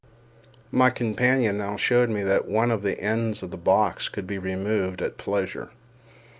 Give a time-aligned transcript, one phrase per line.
[0.71, 4.39] My companion now showed me that one of the ends of the box could be
[4.39, 5.69] removed at pleasure.